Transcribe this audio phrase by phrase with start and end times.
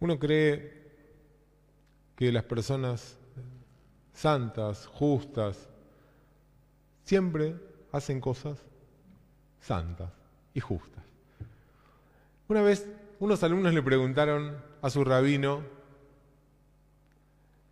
[0.00, 0.84] Uno cree
[2.16, 3.18] que las personas
[4.12, 5.68] santas, justas,
[7.04, 7.56] siempre
[7.92, 8.58] hacen cosas
[9.60, 10.10] santas
[10.52, 11.04] y justas.
[12.48, 12.86] Una vez
[13.20, 15.62] unos alumnos le preguntaron a su rabino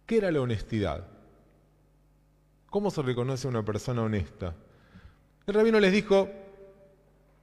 [0.07, 1.07] qué era la honestidad.
[2.71, 4.55] ¿Cómo se reconoce a una persona honesta?
[5.47, 6.29] El rabino les dijo,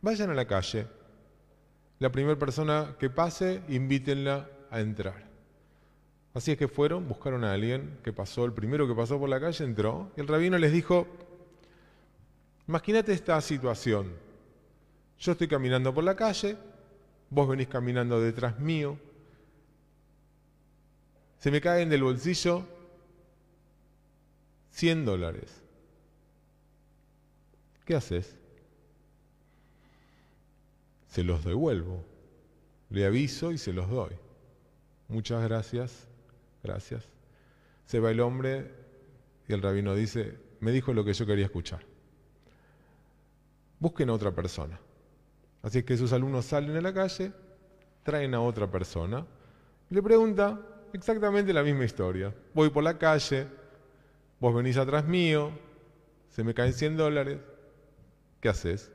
[0.02, 0.88] vayan a la calle.
[2.00, 5.28] La primera persona que pase, invítenla a entrar.
[6.34, 9.40] Así es que fueron, buscaron a alguien que pasó, el primero que pasó por la
[9.40, 11.08] calle entró, y el rabino les dijo,
[12.68, 14.14] imagínate esta situación.
[15.20, 16.56] Yo estoy caminando por la calle,
[17.30, 18.98] vos venís caminando detrás mío,
[21.40, 22.66] se me caen del bolsillo
[24.72, 25.62] 100 dólares.
[27.86, 28.36] ¿Qué haces?
[31.08, 32.06] Se los devuelvo.
[32.90, 34.12] Le aviso y se los doy.
[35.10, 36.08] Muchas gracias,
[36.64, 37.04] gracias.
[37.86, 38.72] Se va el hombre
[39.48, 41.82] y el rabino dice, me dijo lo que yo quería escuchar.
[43.80, 44.80] Busquen a otra persona.
[45.64, 47.32] Así es que sus alumnos salen a la calle,
[48.04, 49.26] traen a otra persona
[49.90, 50.62] y le pregunta
[50.94, 52.34] exactamente la misma historia.
[52.54, 53.48] Voy por la calle,
[54.40, 55.52] vos venís atrás mío,
[56.30, 57.40] se me caen 100 dólares,
[58.40, 58.92] ¿qué haces?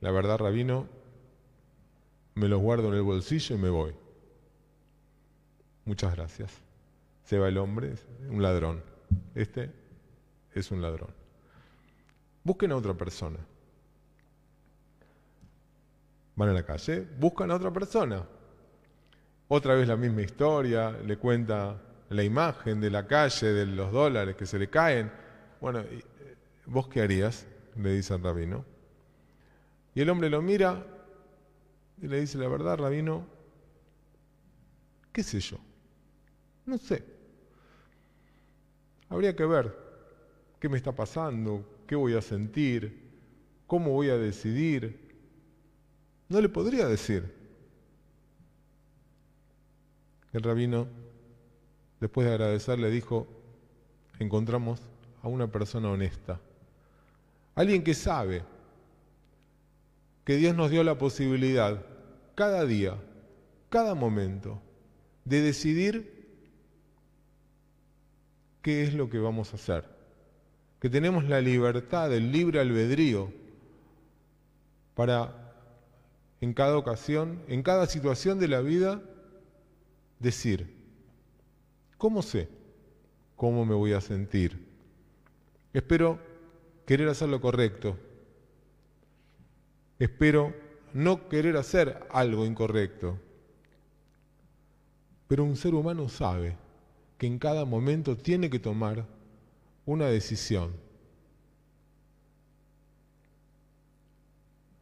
[0.00, 0.88] La verdad, rabino,
[2.36, 3.94] me los guardo en el bolsillo y me voy.
[5.86, 6.52] Muchas gracias.
[7.24, 7.94] Se va el hombre,
[8.28, 8.82] un ladrón.
[9.34, 9.70] Este
[10.54, 11.08] es un ladrón.
[12.44, 13.38] Busquen a otra persona.
[16.36, 18.22] Van a la calle, buscan a otra persona.
[19.48, 24.36] Otra vez la misma historia, le cuenta la imagen de la calle, de los dólares
[24.36, 25.10] que se le caen.
[25.58, 26.04] Bueno, eh,
[26.66, 27.46] ¿vos qué harías?
[27.76, 28.62] Le dice el rabino.
[29.94, 30.84] Y el hombre lo mira
[32.06, 33.26] y le dice la verdad, rabino,
[35.12, 35.58] ¿qué sé yo?
[36.64, 37.02] No sé.
[39.08, 39.76] Habría que ver
[40.60, 43.10] qué me está pasando, qué voy a sentir,
[43.66, 45.16] cómo voy a decidir.
[46.28, 47.34] No le podría decir.
[50.32, 50.86] El rabino,
[51.98, 53.26] después de agradecer, le dijo,
[54.20, 54.80] encontramos
[55.22, 56.40] a una persona honesta,
[57.56, 58.44] alguien que sabe
[60.24, 61.95] que Dios nos dio la posibilidad
[62.36, 62.96] cada día,
[63.70, 64.62] cada momento,
[65.24, 66.28] de decidir
[68.62, 69.84] qué es lo que vamos a hacer.
[70.78, 73.32] Que tenemos la libertad, el libre albedrío
[74.94, 75.54] para
[76.40, 79.02] en cada ocasión, en cada situación de la vida,
[80.18, 80.74] decir,
[81.96, 82.48] ¿cómo sé
[83.34, 84.66] cómo me voy a sentir?
[85.72, 86.18] Espero
[86.84, 87.96] querer hacer lo correcto.
[89.98, 90.65] Espero
[90.96, 93.18] no querer hacer algo incorrecto.
[95.28, 96.56] Pero un ser humano sabe
[97.18, 99.04] que en cada momento tiene que tomar
[99.84, 100.72] una decisión.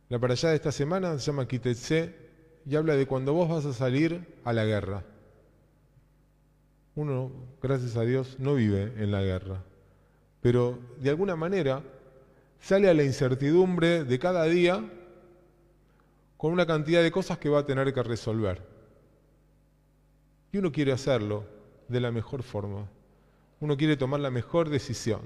[0.09, 2.15] La para allá de esta semana se llama Kitetse
[2.65, 5.05] y habla de cuando vos vas a salir a la guerra.
[6.95, 9.65] Uno, gracias a Dios, no vive en la guerra,
[10.41, 11.83] pero de alguna manera
[12.61, 14.89] sale a la incertidumbre de cada día
[16.45, 18.61] con una cantidad de cosas que va a tener que resolver.
[20.53, 21.47] Y uno quiere hacerlo
[21.89, 22.87] de la mejor forma.
[23.61, 25.23] Uno quiere tomar la mejor decisión.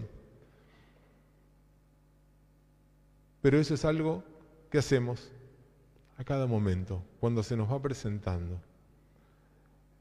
[3.43, 4.23] Pero eso es algo
[4.71, 5.33] que hacemos
[6.19, 8.61] a cada momento, cuando se nos va presentando.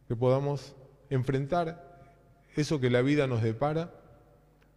[0.08, 0.76] Que podamos
[1.10, 2.14] enfrentar
[2.56, 3.92] eso que la vida nos depara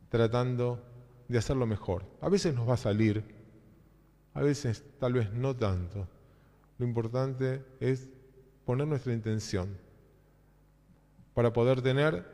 [0.08, 0.82] tratando
[1.28, 2.02] de hacerlo mejor.
[2.22, 3.24] A veces nos va a salir,
[4.32, 6.08] a veces tal vez no tanto
[6.80, 8.08] lo importante es
[8.64, 9.76] poner nuestra intención
[11.34, 12.24] para poder tener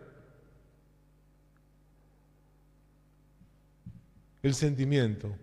[4.45, 5.35] el sentimiento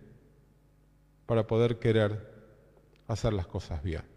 [1.26, 2.32] para poder querer
[3.06, 4.13] hacer las cosas bien.